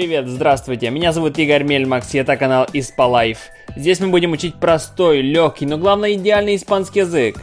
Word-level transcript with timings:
Привет, 0.00 0.28
здравствуйте, 0.28 0.88
меня 0.88 1.12
зовут 1.12 1.38
Игорь 1.38 1.62
Мельмакс, 1.62 2.14
и 2.14 2.18
это 2.18 2.38
канал 2.38 2.66
Испалайф. 2.72 3.38
Здесь 3.76 4.00
мы 4.00 4.08
будем 4.08 4.32
учить 4.32 4.54
простой, 4.54 5.20
легкий, 5.20 5.66
но 5.66 5.76
главное 5.76 6.14
идеальный 6.14 6.56
испанский 6.56 7.00
язык. 7.00 7.36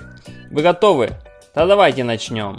Вы 0.49 0.63
готовы? 0.63 1.11
Тогда 1.53 1.67
давайте 1.67 2.03
начнем. 2.03 2.57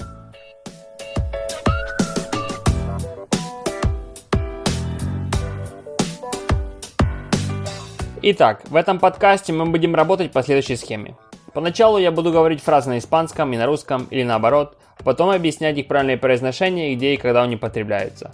Итак, 8.23 8.63
в 8.69 8.77
этом 8.77 9.01
подкасте 9.01 9.53
мы 9.53 9.67
будем 9.67 9.97
работать 9.97 10.31
по 10.31 10.45
следующей 10.45 10.77
схеме. 10.77 11.17
Поначалу 11.53 11.99
я 11.99 12.13
буду 12.13 12.31
говорить 12.31 12.63
фразы 12.63 12.91
на 12.91 12.99
испанском 12.99 13.53
и 13.53 13.57
на 13.57 13.67
русском 13.67 14.07
или 14.11 14.23
наоборот, 14.23 14.79
потом 15.03 15.31
объяснять 15.31 15.77
их 15.77 15.89
правильное 15.89 16.17
произношение, 16.17 16.95
где 16.95 17.15
и 17.15 17.17
когда 17.17 17.43
они 17.43 17.57
употребляются. 17.57 18.33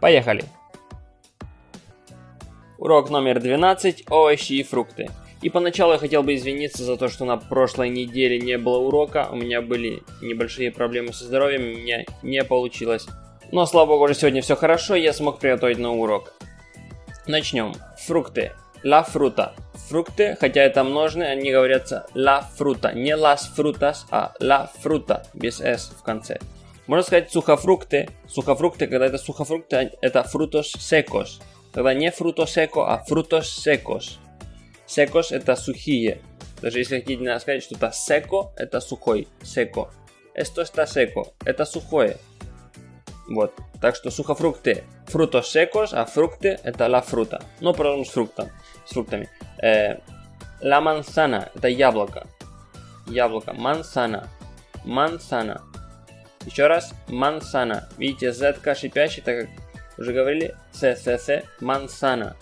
Поехали! 0.00 0.44
Урок 2.78 3.08
номер 3.08 3.40
12– 3.40 4.04
овощи 4.10 4.52
и 4.52 4.62
фрукты. 4.62 5.08
И 5.40 5.48
поначалу 5.48 5.92
я 5.92 5.98
хотел 5.98 6.22
бы 6.22 6.34
извиниться 6.34 6.84
за 6.84 6.96
то, 6.96 7.08
что 7.08 7.24
на 7.24 7.38
прошлой 7.38 7.88
неделе 7.88 8.38
не 8.38 8.58
было 8.58 8.78
урока, 8.78 9.28
у 9.30 9.36
меня 9.36 9.62
были 9.62 10.02
небольшие 10.20 10.70
проблемы 10.70 11.12
со 11.12 11.24
здоровьем, 11.24 11.62
у 11.62 11.78
меня 11.80 12.04
не 12.22 12.44
получилось. 12.44 13.06
Но, 13.52 13.64
слава 13.64 13.86
богу, 13.86 14.04
уже 14.04 14.14
сегодня 14.14 14.42
все 14.42 14.56
хорошо, 14.56 14.94
я 14.94 15.12
смог 15.12 15.38
приготовить 15.38 15.78
новый 15.78 16.02
урок. 16.02 16.34
Начнем. 17.26 17.74
Фрукты. 18.06 18.52
La 18.84 19.04
fruta. 19.04 19.52
Фрукты, 19.88 20.36
хотя 20.38 20.62
это 20.62 20.84
множные, 20.84 21.30
они 21.30 21.50
говорятся 21.50 22.06
la 22.14 22.44
fruta. 22.58 22.92
Не 22.92 23.16
las 23.16 23.48
frutas, 23.56 24.04
а 24.10 24.32
la 24.40 24.68
fruta, 24.82 25.24
без 25.32 25.60
s 25.60 25.92
в 25.98 26.02
конце. 26.02 26.38
Можно 26.86 27.04
сказать 27.04 27.32
сухофрукты. 27.32 28.08
Сухофрукты, 28.28 28.86
когда 28.86 29.06
это 29.06 29.18
сухофрукты, 29.18 29.92
это 30.00 30.26
frutos 30.32 30.76
secos. 30.76 31.40
Не 31.76 32.10
fruto 32.10 32.46
seco, 32.46 32.86
а 32.86 33.04
frutos 33.04 33.50
secos. 33.50 34.18
Secos 34.86 35.30
это 35.30 35.56
сухие. 35.56 36.20
Даже 36.62 36.78
если 36.78 37.00
хотите 37.00 37.38
сказать 37.38 37.62
что-то 37.62 37.92
seco, 37.92 38.52
это 38.56 38.80
сухой. 38.80 39.28
Seco. 39.42 39.90
Esto 40.34 40.62
está 40.62 40.86
seco. 40.86 41.34
Это 41.44 41.64
сухое. 41.64 42.16
Вот. 43.28 43.52
Так 43.80 43.94
что 43.96 44.10
сухофрукты 44.10 44.84
frutos 45.06 45.50
secos, 45.50 45.92
а 45.92 46.04
фрукты 46.04 46.58
это 46.62 46.86
la 46.86 47.02
fruta. 47.02 47.42
Но 47.60 47.72
продолжим 47.74 48.04
с 48.04 48.10
фруктом. 48.10 48.50
С 48.86 48.92
фруктами. 48.92 49.28
Э, 49.62 49.98
la 50.60 50.80
manzana 50.80 51.50
это 51.54 51.68
яблоко. 51.68 52.26
Яблоко. 53.06 53.52
Manzana. 53.52 54.28
Manzana. 54.84 55.62
Еще 56.44 56.66
раз. 56.66 56.92
Manzana. 57.08 57.88
Видите, 57.98 58.32
z 58.32 58.56
шипящий, 58.74 59.22
так 59.22 59.40
как 59.40 59.65
уже 59.98 60.12
говорили, 60.12 60.54
ССС, 60.72 61.44
мансана. 61.60 62.36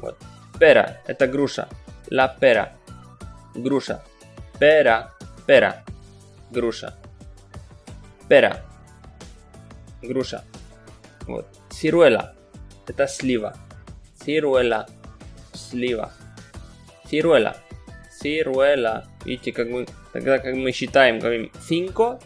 Вот. 0.00 0.16
Пера, 0.58 0.98
это 1.06 1.26
груша. 1.26 1.68
Ла 2.10 2.28
пера. 2.28 2.72
Груша. 3.54 4.02
Пера, 4.58 5.12
пера. 5.46 5.82
Груша. 6.50 6.94
Пера. 8.28 8.62
Груша. 10.02 10.44
Вот. 11.26 11.46
Сируэла. 11.70 12.34
Это 12.86 13.06
слива. 13.06 13.56
Сируэла. 14.24 14.86
Слива. 15.52 16.12
Сируэла. 17.10 17.56
Сируэла. 18.10 19.04
Видите, 19.24 19.52
как 19.52 19.68
мы, 19.68 19.86
тогда 20.12 20.38
как 20.38 20.54
мы 20.54 20.72
считаем, 20.72 21.18
говорим 21.18 21.50
cinco, 21.68 22.20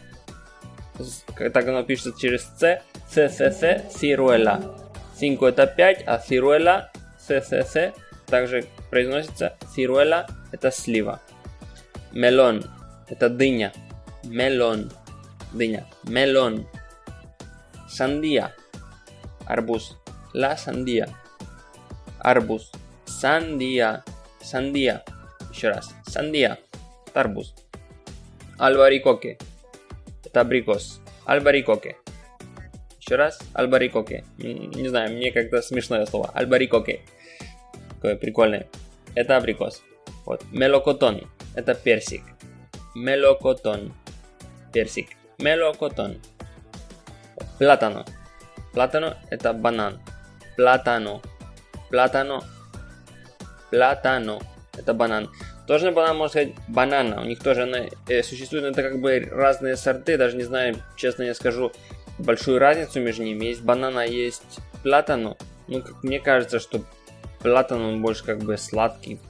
так 1.53 1.69
оно 1.69 1.83
пишется 1.83 2.19
через 2.19 2.43
C, 2.59 2.83
CCC 3.13 3.91
ciruela. 3.91 4.77
5 5.19 5.43
это 5.43 5.67
5, 5.67 6.05
а 6.07 6.19
ciruela 6.19 6.89
CCC 7.29 7.95
также 8.27 8.65
произносится 8.91 9.57
ciruela 9.75 10.27
это 10.53 10.71
слива. 10.71 11.21
Мелон 12.13 12.65
это 13.11 13.29
дыня. 13.29 13.73
Мелон. 14.23 14.91
Дыня. 15.53 15.85
Мелон. 16.05 16.67
Сандия. 17.89 18.55
Арбуз. 19.47 19.97
La 20.33 20.57
sandía. 20.57 21.09
Арбуз. 22.21 22.71
Сандия. 23.05 24.05
Сандия. 24.41 25.03
Еще 25.53 25.71
раз. 25.71 25.93
Сандия. 26.07 26.61
Арбуз. 27.15 27.53
Альбарикоке. 28.59 29.39
Это 30.31 30.43
абрикос. 30.43 31.01
Альбарикоке. 31.25 31.97
Еще 33.01 33.17
раз. 33.17 33.41
Альбарикоке. 33.53 34.25
Не 34.39 34.89
знаю, 34.89 35.11
мне 35.17 35.33
как-то 35.33 35.61
смешное 35.61 36.07
слово. 36.07 36.31
Альбарикоке. 36.35 37.01
Такое 37.97 38.15
прикольное. 38.15 38.69
Это 39.17 39.37
абрикос. 39.37 39.83
Вот. 40.25 40.45
Мелокотон. 40.53 41.29
Это 41.57 41.75
персик. 41.75 42.23
Мелокотон. 42.95 43.93
Персик. 44.73 45.09
Мелокотон. 45.39 46.21
Платано. 47.59 48.05
Платано 48.73 49.19
это 49.31 49.53
банан. 49.53 50.01
Платано. 50.57 51.21
Платано. 51.91 52.45
Платано. 53.71 54.39
Это 54.79 54.95
банан. 54.95 55.29
Тоже 55.71 55.93
банан 55.93 56.17
можно 56.17 56.31
сказать 56.31 56.55
банана. 56.67 57.21
У 57.21 57.25
них 57.25 57.41
тоже 57.41 57.63
она, 57.63 57.87
э, 58.09 58.25
существует, 58.25 58.65
это 58.65 58.83
как 58.83 59.01
бы 59.01 59.21
разные 59.31 59.77
сорты. 59.77 60.19
Даже 60.19 60.37
не 60.37 60.43
знаю, 60.43 60.75
честно 60.97 61.23
я 61.23 61.33
скажу, 61.33 61.71
большую 62.19 62.59
разницу 62.59 62.99
между 62.99 63.23
ними. 63.23 63.45
Есть 63.45 63.63
банана, 63.63 64.05
есть 64.05 64.59
платану. 64.83 65.37
Ну, 65.69 65.81
как 65.81 66.03
мне 66.03 66.19
кажется, 66.19 66.59
что 66.59 66.81
платану 67.39 67.87
он 67.87 68.03
больше 68.03 68.25
как 68.25 68.41
бы 68.41 68.59
сладкий. 68.59 69.21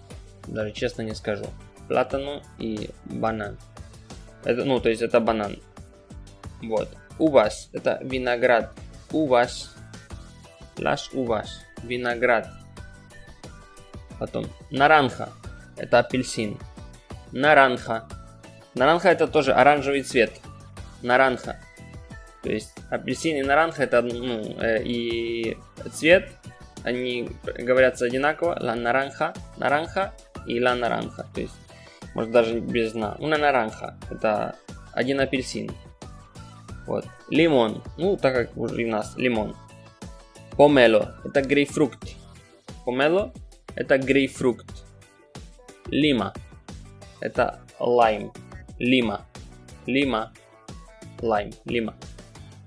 Даже 0.46 0.72
честно 0.72 1.02
не 1.02 1.14
скажу. 1.14 1.44
Платану 1.88 2.42
и 2.58 2.88
банан. 3.04 3.58
Это, 4.42 4.64
ну, 4.64 4.80
то 4.80 4.88
есть 4.88 5.02
это 5.02 5.20
банан. 5.20 5.58
Вот. 6.62 6.88
Увас. 7.18 7.68
Это 7.74 7.98
виноград. 8.02 8.72
Увас. 9.12 9.76
Las 10.78 11.12
uvas. 11.12 11.48
Виноград. 11.82 12.48
Потом 14.18 14.46
наранха. 14.70 15.28
Это 15.80 16.00
апельсин. 16.00 16.58
Наранха. 17.32 18.06
Наранха 18.74 19.08
это 19.08 19.26
тоже 19.26 19.52
оранжевый 19.52 20.02
цвет. 20.02 20.30
Наранха. 21.02 21.58
То 22.42 22.52
есть 22.52 22.72
апельсин 22.90 23.36
и 23.36 23.42
наранха 23.42 23.82
это 23.82 24.02
ну, 24.02 24.42
э, 24.60 24.82
и 24.82 25.56
цвет, 25.92 26.30
они 26.84 27.30
говорятся 27.44 28.04
одинаково. 28.04 28.58
Ла 28.60 28.74
наранха, 28.74 29.32
наранха 29.56 30.12
и 30.46 30.60
ла 30.60 30.74
наранха. 30.74 31.26
То 31.34 31.40
есть, 31.40 31.54
может 32.14 32.30
даже 32.30 32.60
без 32.60 32.92
на. 32.94 33.16
Una 33.18 33.38
наранха. 33.38 33.96
Это 34.10 34.56
один 34.92 35.20
апельсин. 35.20 35.70
Вот. 36.86 37.06
Лимон. 37.30 37.82
Ну, 37.96 38.18
так 38.18 38.34
как 38.34 38.56
уже 38.56 38.84
у 38.84 38.88
нас 38.88 39.16
лимон. 39.16 39.56
Помело. 40.58 41.16
Это 41.24 41.40
грейпфрукт. 41.40 42.16
Помело. 42.84 43.32
Это 43.76 43.96
грейпфрукт. 43.96 44.89
Лима. 45.90 46.32
Это 47.20 47.60
лайм. 47.78 48.32
Лима. 48.78 49.26
Лима. 49.86 50.32
Лайм. 51.20 51.50
Лима. 51.64 51.94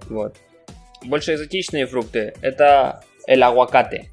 Вот. 0.09 0.37
Больше 1.03 1.33
экзотичные 1.33 1.85
фрукты 1.85 2.33
это 2.41 3.03
el 3.27 3.41
aguacate. 3.41 4.09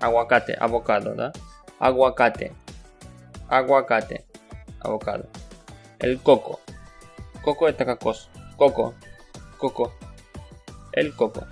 Aguacate, 0.00 0.52
авокадо, 0.52 1.14
да? 1.14 1.32
Aguacate. 1.80 2.52
Aguacate. 3.48 4.24
Авокадо. 4.80 5.28
El 5.98 6.18
coco. 6.18 6.60
Coco 7.42 7.66
это 7.66 7.84
кокос. 7.84 8.28
Coco. 8.58 8.94
Coco. 9.58 9.92
El 10.92 11.14
coco. 11.14 11.46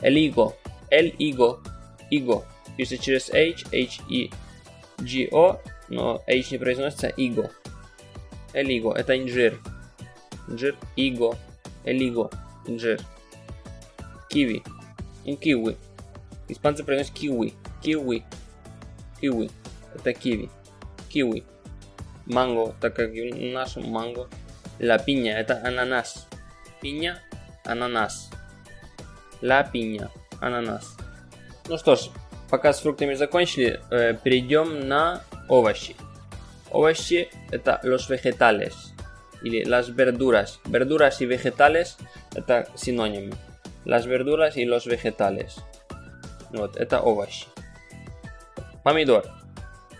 El 0.00 0.16
higo. 0.16 0.54
El 0.88 1.14
higo. 1.18 1.60
Higo. 2.10 2.44
Пишется 2.76 3.04
через 3.04 3.30
H, 3.30 3.66
H, 3.72 4.00
E, 4.08 4.30
G, 4.98 5.28
O, 5.32 5.60
но 5.90 6.22
H 6.26 6.52
не 6.52 6.58
произносится, 6.58 7.08
иго. 7.08 7.50
Higo. 8.54 8.94
Это 8.94 9.18
инжир. 9.18 9.58
Инжир, 10.48 10.76
иго. 10.96 11.36
Higo. 11.84 12.32
Инжир. 12.66 13.00
Киви. 14.28 14.62
Киви. 15.24 15.76
Испанцы 16.48 16.84
произносят 16.84 17.14
киви. 17.14 17.54
Киви. 17.82 18.24
Киви. 19.20 19.50
Это 19.94 20.12
киви. 20.14 20.48
Киви. 21.08 21.44
Манго, 22.26 22.74
так 22.80 22.94
как 22.94 23.10
в 23.10 23.52
нашем 23.52 23.90
манго. 23.90 24.28
Ла 24.80 24.98
пиня, 24.98 25.36
это 25.38 25.60
ананас. 25.62 26.26
Пиня, 26.80 27.18
ананас. 27.64 28.30
Ла 29.42 29.62
пиня, 29.62 30.10
ананас. 30.40 30.96
Ну 31.68 31.76
что 31.76 31.96
ж, 31.96 32.08
пока 32.48 32.72
с 32.72 32.80
фруктами 32.80 33.14
закончили, 33.14 33.80
э, 33.90 34.14
перейдем 34.14 34.88
на 34.88 35.22
овощи. 35.50 35.96
Овощи 36.70 37.28
это 37.50 37.80
los 37.82 38.08
vegetales 38.08 38.94
или 39.42 39.64
las 39.64 39.94
verduras. 39.94 40.60
Verduras 40.64 41.20
y 41.20 41.26
vegetales 41.26 41.96
это 42.34 42.68
синонимы. 42.76 43.34
Las 43.84 44.06
verduras 44.06 44.56
y 44.56 44.64
los 44.64 44.86
vegetales. 44.86 45.56
Вот, 46.52 46.76
это 46.76 47.00
овощи. 47.00 47.46
Помидор. 48.84 49.24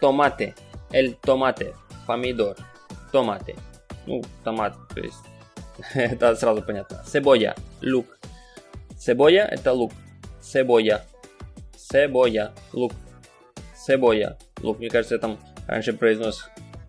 Томаты. 0.01 0.55
Эль 0.93 1.15
томате. 1.15 1.75
Помидор. 2.07 2.57
Томаты. 3.13 3.57
Ну, 4.07 4.23
томат, 4.45 4.75
то 4.95 5.01
есть 5.01 5.19
это 5.95 6.35
сразу 6.37 6.63
понятно. 6.63 7.03
Себоя. 7.07 7.55
Лук. 7.83 8.07
Себоя 8.99 9.47
это 9.47 9.73
лук. 9.73 9.93
Себоя. 10.41 11.05
Себоя. 11.77 12.53
Лук. 12.73 12.93
Себоя. 13.77 14.39
Лук. 14.63 14.79
Мне 14.79 14.91
кажется, 14.91 15.15
я 15.15 15.21
там 15.21 15.39
раньше 15.67 15.93
произнес 15.93 16.49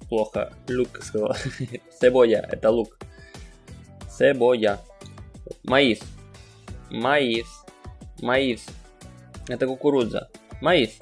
плохо. 0.10 0.54
Лук 0.70 1.02
сказал. 1.02 1.36
Себоя 2.00 2.48
это 2.52 2.70
лук. 2.70 2.98
Себоя. 4.10 4.80
Маис. 5.64 6.00
Маис. 6.90 7.48
Маис. 8.22 8.66
Это 9.48 9.68
кукуруза. 9.68 10.30
Маис. 10.62 10.98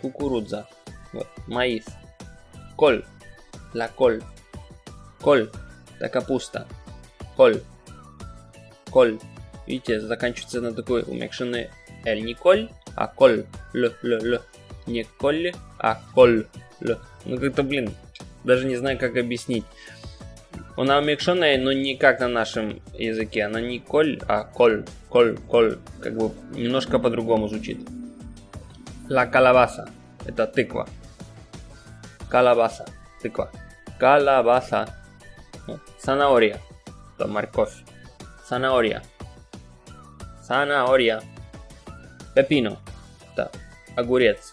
Кукуруза. 0.00 0.66
Вот. 1.12 1.28
Маис. 1.46 1.84
Коль. 2.76 3.04
La 3.74 3.90
col. 3.96 4.22
Коль. 5.20 5.50
Это 5.98 6.08
капуста. 6.08 6.66
Коль. 7.36 7.62
Коль. 8.90 9.18
Видите, 9.66 10.00
заканчивается 10.00 10.60
на 10.60 10.72
такой 10.72 11.02
умекшенный 11.02 11.70
L. 12.04 12.20
Не 12.20 12.34
коль, 12.34 12.70
а 12.96 13.06
коль. 13.06 13.44
Л, 13.74 13.92
л, 14.02 14.34
л. 14.34 14.40
Не 14.90 15.04
коль, 15.04 15.52
а 15.78 16.00
коль. 16.14 16.46
Ну 17.24 17.38
как-то, 17.38 17.62
блин, 17.62 17.94
даже 18.44 18.66
не 18.66 18.76
знаю, 18.76 18.98
как 18.98 19.16
объяснить. 19.16 19.64
Она 20.76 20.98
умекшенная, 20.98 21.58
но 21.58 21.72
не 21.72 21.96
как 21.96 22.20
на 22.20 22.28
нашем 22.28 22.80
языке. 22.98 23.44
Она 23.44 23.60
не 23.60 23.78
коль, 23.78 24.18
а 24.26 24.44
коль, 24.44 24.84
коль, 25.08 25.36
коль. 25.48 25.78
Как 26.02 26.16
бы 26.16 26.32
немножко 26.54 26.98
по-другому 26.98 27.48
звучит. 27.48 27.78
La 29.08 29.26
calabaza. 29.26 29.90
Это 30.24 30.46
тыква. 30.46 30.88
Калабаса. 32.28 32.86
Тыква. 33.22 33.50
Калабаса. 33.98 34.88
Санаория. 35.98 36.58
Это 37.16 37.26
морковь. 37.26 37.74
Санаория. 38.48 39.02
Санаория. 40.42 41.22
Пепино. 42.34 42.78
Это 43.32 43.50
огурец. 43.96 44.52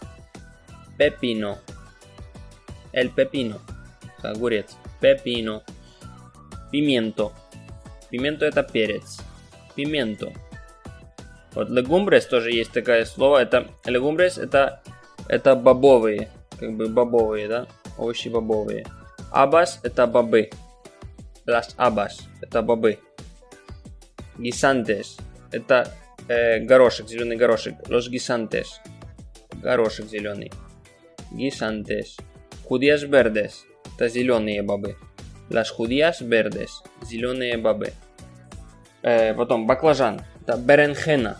Пепино. 0.98 1.58
Эль 2.92 3.10
пепино. 3.10 3.60
Это 4.18 4.32
огурец. 4.32 4.76
Пепино. 5.00 5.62
Пименто. 6.70 7.32
Пименто 8.10 8.46
это 8.46 8.62
перец. 8.62 9.20
Пименто. 9.74 10.32
Вот 11.54 11.70
легумбрес 11.70 12.26
тоже 12.26 12.50
есть 12.50 12.72
такое 12.72 13.04
слово. 13.04 13.38
Это 13.38 13.68
легумбрес 13.86 14.38
это 14.38 14.82
это 15.28 15.54
бобовые, 15.54 16.30
как 16.58 16.76
бы 16.76 16.88
бобовые, 16.88 17.48
да, 17.48 17.66
овощи 17.96 18.28
бобовые. 18.28 18.86
Абас 19.30 19.80
это 19.82 20.06
бобы. 20.06 20.50
Las 21.46 21.74
abas 21.76 22.22
это 22.40 22.62
бобы. 22.62 22.98
Гисантес 24.38 25.16
это 25.50 25.92
э, 26.28 26.60
горошек, 26.60 27.08
зеленый 27.08 27.36
горошек. 27.36 27.74
Los 27.88 28.08
guisantes 28.10 28.66
горошек 29.62 30.06
зеленый. 30.06 30.52
Guisantes. 31.30 32.16
Judías 32.68 33.04
verdes 33.08 33.68
это 33.98 34.08
зеленые 34.08 34.62
бобы. 34.62 34.96
Las 35.50 35.70
judías 35.70 36.20
verdes. 36.20 36.70
Зеленые 37.02 37.56
бобы. 37.56 37.92
Э, 39.02 39.34
потом 39.34 39.66
баклажан. 39.66 40.20
Это 40.42 40.56
беренхена. 40.56 41.38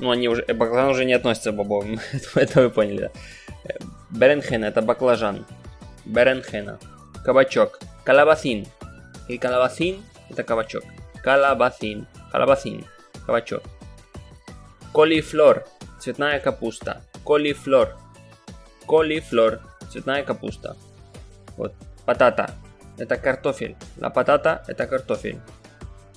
Ну, 0.00 0.10
они 0.10 0.28
уже... 0.28 0.44
Э, 0.48 0.54
баклажан 0.54 0.90
уже 0.90 1.04
не 1.04 1.12
относится 1.12 1.52
к 1.52 1.54
бобовым. 1.54 2.00
это 2.34 2.62
вы 2.62 2.70
поняли, 2.70 2.98
да. 2.98 3.10
Э, 3.64 3.78
беренхена 4.10 4.64
это 4.64 4.82
баклажан. 4.82 5.46
Беренхена. 6.04 6.80
Кабачок. 7.24 7.78
Калабасин. 8.02 8.66
И 9.28 9.38
калабасин 9.38 10.02
это 10.30 10.42
кабачок. 10.42 10.82
Калабасин. 11.22 12.08
Калабасин. 12.32 12.84
Кабачок. 13.24 13.62
Колифлор. 14.92 15.64
Цветная 16.00 16.40
капуста. 16.40 17.02
Колифлор. 17.24 17.96
Колифлор. 18.86 19.60
Цветная 19.90 20.24
капуста. 20.24 20.76
Вот. 21.56 21.72
Патата. 22.04 22.50
Это 22.98 23.16
картофель. 23.16 23.76
La 23.96 24.12
patata 24.12 24.62
это 24.68 24.86
картофель. 24.86 25.40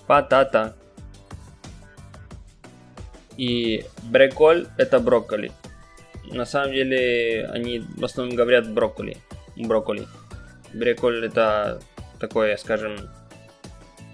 Патата. 0.05 0.75
И 3.37 3.85
бреколь 4.03 4.67
это 4.77 4.99
брокколи. 4.99 5.51
На 6.31 6.45
самом 6.45 6.73
деле 6.73 7.47
они 7.53 7.79
в 7.79 8.03
основном 8.03 8.35
говорят 8.35 8.71
брокколи. 8.71 9.17
Брокколи. 9.55 10.07
Бреколь 10.73 11.25
это 11.25 11.79
такое, 12.19 12.57
скажем, 12.57 12.97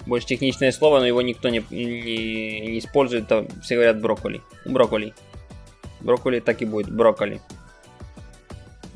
больше 0.05 0.27
техничное 0.27 0.71
слово, 0.71 0.99
но 0.99 1.05
его 1.05 1.21
никто 1.21 1.49
не, 1.49 1.63
не, 1.71 2.59
не 2.59 2.79
использует, 2.79 3.31
все 3.61 3.75
говорят 3.75 4.01
брокколи. 4.01 4.41
Брокколи. 4.65 5.13
Брокколи 6.01 6.39
так 6.39 6.61
и 6.61 6.65
будет, 6.65 6.91
брокколи. 6.91 7.41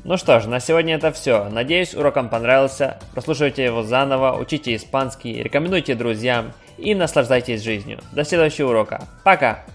Ну 0.08 0.16
что 0.16 0.40
ж, 0.40 0.46
на 0.46 0.58
сегодня 0.58 0.94
это 0.94 1.12
все. 1.12 1.50
Надеюсь, 1.50 1.94
урок 1.94 2.16
вам 2.16 2.30
понравился. 2.30 2.96
Прослушивайте 3.12 3.62
его 3.62 3.82
заново, 3.82 4.38
учите 4.40 4.74
испанский, 4.74 5.42
рекомендуйте 5.42 5.94
друзьям 5.94 6.52
и 6.78 6.94
наслаждайтесь 6.94 7.62
жизнью. 7.62 8.00
До 8.12 8.24
следующего 8.24 8.70
урока. 8.70 9.06
Пока! 9.22 9.66